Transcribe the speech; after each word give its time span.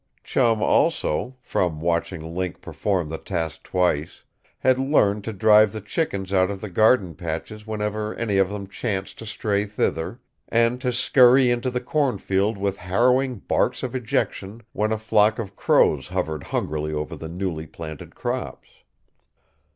Chum 0.23 0.63
also 0.63 1.37
from 1.43 1.79
watching 1.79 2.23
Link 2.33 2.59
perform 2.59 3.09
the 3.09 3.19
task 3.19 3.61
twice 3.61 4.23
had 4.57 4.79
learned 4.79 5.23
to 5.25 5.31
drive 5.31 5.71
the 5.71 5.79
chickens 5.79 6.33
out 6.33 6.49
of 6.49 6.59
the 6.59 6.71
garden 6.71 7.13
patches 7.13 7.67
whenever 7.67 8.15
any 8.15 8.39
of 8.39 8.49
them 8.49 8.65
chanced 8.65 9.19
to 9.19 9.27
stray 9.27 9.63
thither, 9.65 10.19
and 10.49 10.81
to 10.81 10.91
scurry 10.91 11.51
into 11.51 11.69
the 11.69 11.79
cornfield 11.79 12.57
with 12.57 12.77
harrowing 12.77 13.35
barks 13.35 13.83
of 13.83 13.93
ejection 13.93 14.63
when 14.73 14.91
a 14.91 14.97
flock 14.97 15.37
of 15.37 15.55
crows 15.55 16.07
hovered 16.07 16.45
hungrily 16.45 16.91
above 16.91 17.19
the 17.19 17.29
newly 17.29 17.67
planted 17.67 18.15
crops. 18.15 18.69